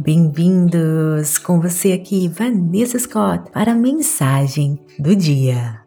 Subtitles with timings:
[0.00, 5.82] Bem-vindos com você aqui, Vanessa Scott, para a mensagem do dia.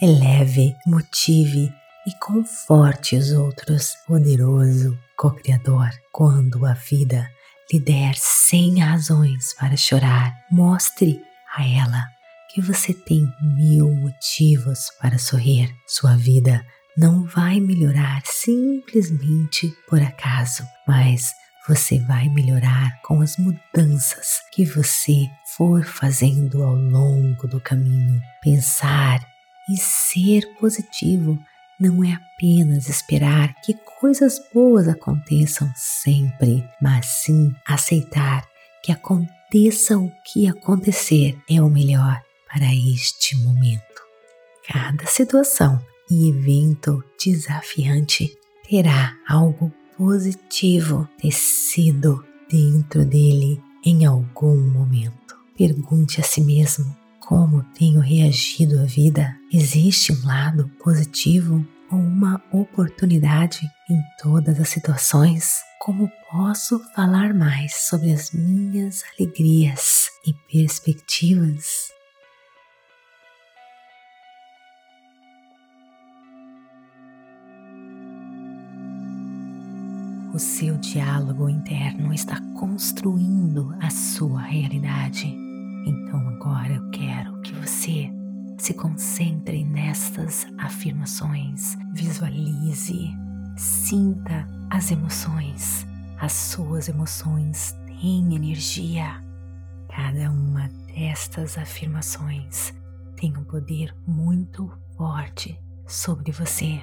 [0.00, 1.70] Eleve, motive
[2.06, 5.90] e conforte os outros, poderoso co-criador.
[6.10, 7.28] Quando a vida
[7.70, 11.20] lhe der sem razões para chorar, mostre
[11.54, 12.06] a ela
[12.54, 15.70] que você tem mil motivos para sorrir.
[15.86, 16.64] Sua vida
[16.96, 25.26] não vai melhorar simplesmente por acaso, mas você vai melhorar com as mudanças que você
[25.56, 28.20] for fazendo ao longo do caminho.
[28.42, 29.26] Pensar
[29.68, 31.38] e ser positivo
[31.80, 38.46] não é apenas esperar que coisas boas aconteçam sempre, mas sim aceitar
[38.82, 43.82] que aconteça o que acontecer é o melhor para este momento.
[44.68, 48.30] Cada situação e evento desafiante
[48.68, 55.36] terá algo positivo tecido dentro dele em algum momento.
[55.56, 59.36] Pergunte a si mesmo como tenho reagido à vida.
[59.52, 65.54] Existe um lado positivo ou uma oportunidade em todas as situações?
[65.80, 71.94] Como posso falar mais sobre as minhas alegrias e perspectivas?
[80.34, 85.28] O seu diálogo interno está construindo a sua realidade.
[85.86, 88.10] Então agora eu quero que você
[88.58, 93.14] se concentre nestas afirmações, visualize,
[93.56, 95.86] sinta as emoções.
[96.18, 99.22] As suas emoções têm energia.
[99.88, 102.74] Cada uma destas afirmações
[103.14, 105.56] tem um poder muito forte
[105.86, 106.82] sobre você.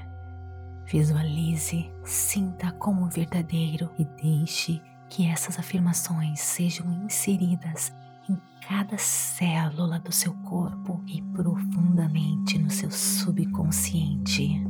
[0.92, 7.94] Visualize, sinta como verdadeiro e deixe que essas afirmações sejam inseridas
[8.30, 14.61] em cada célula do seu corpo e profundamente no seu subconsciente.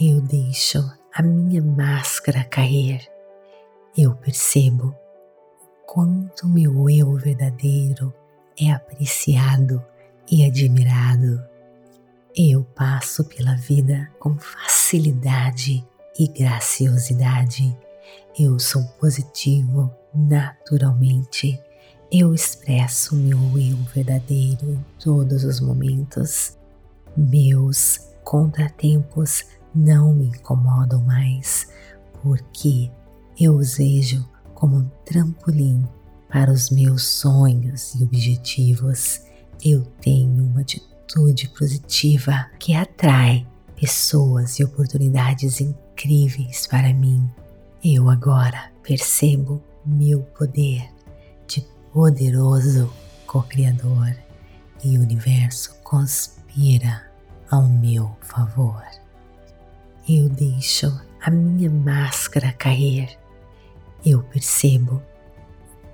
[0.00, 0.78] Eu deixo
[1.14, 3.06] a minha máscara cair.
[3.94, 5.01] Eu percebo
[5.86, 8.12] quanto meu eu verdadeiro
[8.58, 9.82] é apreciado
[10.30, 11.42] e admirado.
[12.34, 15.86] Eu passo pela vida com facilidade
[16.18, 17.76] e graciosidade.
[18.38, 21.58] Eu sou positivo naturalmente.
[22.10, 26.56] Eu expresso meu eu verdadeiro em todos os momentos.
[27.16, 29.44] Meus contratempos
[29.74, 31.68] não me incomodam mais,
[32.22, 32.90] porque
[33.38, 34.26] eu os vejo
[34.62, 35.84] como um trampolim
[36.30, 39.20] para os meus sonhos e objetivos.
[39.60, 47.28] Eu tenho uma atitude positiva que atrai pessoas e oportunidades incríveis para mim.
[47.84, 50.88] Eu agora percebo meu poder
[51.48, 52.88] de poderoso
[53.26, 54.14] co-criador
[54.84, 57.02] e o universo conspira
[57.50, 58.84] ao meu favor.
[60.08, 60.86] Eu deixo
[61.20, 63.20] a minha máscara cair
[64.04, 65.00] eu percebo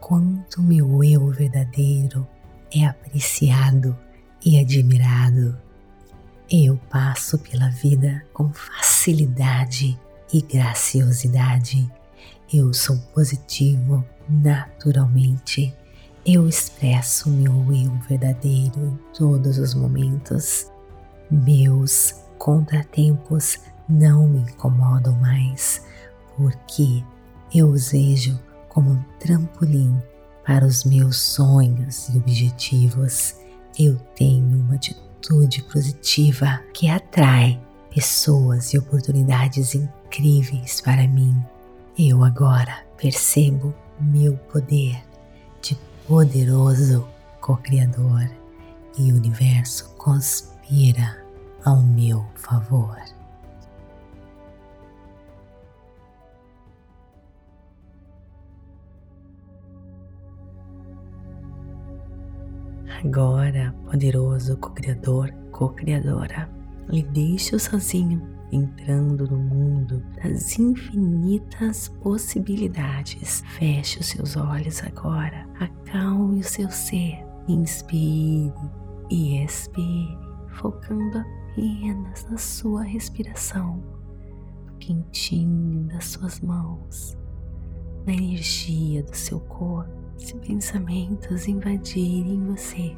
[0.00, 2.26] quanto meu eu verdadeiro
[2.72, 3.96] é apreciado
[4.44, 5.58] e admirado.
[6.50, 9.98] Eu passo pela vida com facilidade
[10.32, 11.90] e graciosidade.
[12.52, 15.74] Eu sou positivo naturalmente.
[16.24, 20.70] Eu expresso meu eu verdadeiro em todos os momentos.
[21.30, 23.58] Meus contratempos
[23.88, 25.82] não me incomodam mais,
[26.36, 27.02] porque
[27.54, 28.38] eu os vejo
[28.68, 30.00] como um trampolim
[30.46, 33.34] para os meus sonhos e objetivos.
[33.78, 37.60] Eu tenho uma atitude positiva que atrai
[37.94, 41.36] pessoas e oportunidades incríveis para mim.
[41.98, 45.02] Eu agora percebo meu poder
[45.60, 45.76] de
[46.06, 47.06] poderoso
[47.40, 48.30] co-criador
[48.96, 51.16] e o universo conspira
[51.64, 53.17] ao meu favor.
[63.04, 66.50] Agora, poderoso co-criador, co-criadora,
[66.88, 73.44] lhe deixo sozinho, entrando no mundo das infinitas possibilidades.
[73.56, 78.52] Feche os seus olhos agora, acalme o seu ser, inspire
[79.08, 80.18] e expire,
[80.48, 83.80] focando apenas na sua respiração,
[84.66, 87.16] no quentinho das suas mãos,
[88.04, 92.96] na energia do seu corpo se pensamentos invadirem você,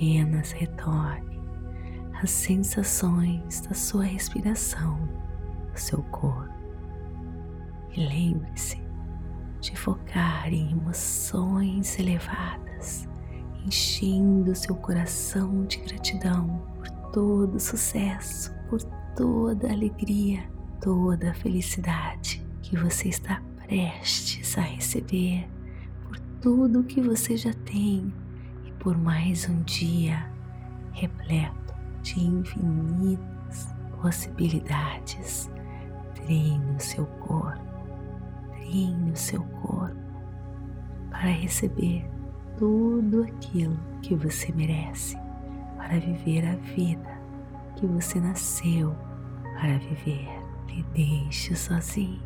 [0.00, 1.38] apenas retorne
[2.22, 4.98] as sensações da sua respiração,
[5.72, 6.52] do seu corpo.
[7.92, 8.82] E lembre-se
[9.60, 13.08] de focar em emoções elevadas,
[13.64, 18.82] enchendo seu coração de gratidão por todo o sucesso, por
[19.14, 20.42] toda alegria,
[20.80, 25.46] toda a felicidade que você está prestes a receber,
[26.40, 28.10] tudo que você já tem
[28.64, 30.26] e por mais um dia
[30.92, 33.68] repleto de infinitas
[34.00, 35.50] possibilidades.
[36.14, 37.60] Treine o seu corpo,
[38.52, 40.00] treine o seu corpo
[41.10, 42.08] para receber
[42.56, 45.18] tudo aquilo que você merece,
[45.76, 47.20] para viver a vida
[47.76, 48.96] que você nasceu
[49.54, 50.26] para viver.
[50.66, 52.22] Me deixe sozinho,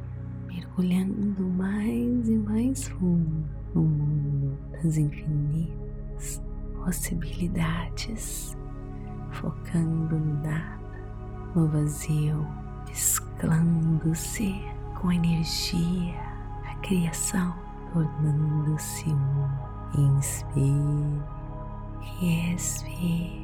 [0.46, 6.42] mergulhando mais e mais fundo no mundo das infinitas
[6.84, 8.56] possibilidades,
[9.32, 10.78] focando no nada,
[11.54, 12.46] no vazio,
[12.86, 14.54] mesclando-se
[15.00, 16.20] com a energia,
[16.64, 17.54] a criação,
[17.92, 19.74] tornando-se um.
[19.96, 21.22] Inspire
[22.20, 23.43] e expire.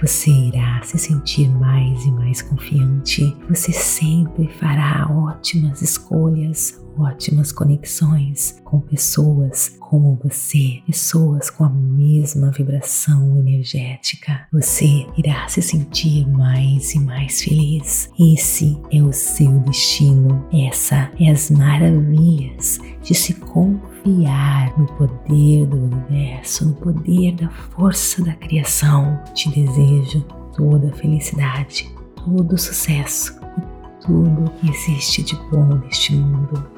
[0.00, 3.36] você irá se sentir mais e mais confiante.
[3.48, 12.50] Você sempre fará ótimas escolhas, ótimas conexões com pessoas como você, pessoas com a mesma
[12.50, 14.46] vibração energética.
[14.52, 18.10] Você irá se sentir mais e mais feliz.
[18.18, 20.46] Esse é o seu destino.
[20.52, 28.22] Essa é as maravilhas de se confiar no poder do universo, no poder da força
[28.22, 29.18] da criação.
[29.34, 30.22] Te desejo
[30.54, 36.77] toda a felicidade, todo o sucesso e tudo que existe de bom neste mundo.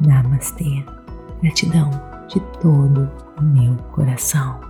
[0.00, 0.84] Namastê.
[1.42, 1.90] Gratidão
[2.28, 4.60] de todo o meu coração.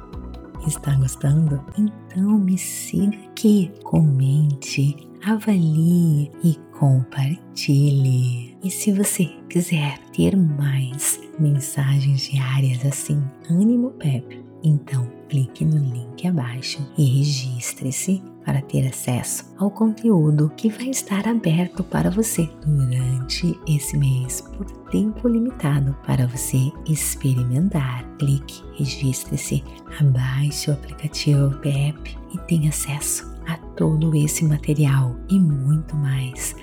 [0.66, 1.60] Está gostando?
[1.76, 8.56] Então me siga aqui, comente, avalie e compartilhe.
[8.62, 16.26] E se você quiser ter mais mensagens diárias assim, ânimo Pepe, então clique no link
[16.26, 23.58] abaixo e registre-se para ter acesso ao conteúdo que vai estar aberto para você durante
[23.66, 28.04] esse mês por tempo limitado para você experimentar.
[28.18, 29.64] Clique, registre-se,
[29.98, 36.54] abaixe o aplicativo PEP e tenha acesso a todo esse material e muito mais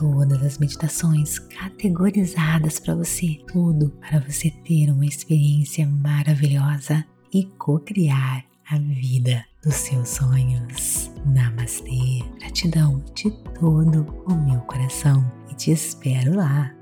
[0.00, 8.49] todas as meditações categorizadas para você, tudo para você ter uma experiência maravilhosa e co-criar
[8.70, 11.10] a vida dos seus sonhos.
[11.26, 12.22] Namastê.
[12.38, 16.72] Gratidão de todo o meu coração e te espero lá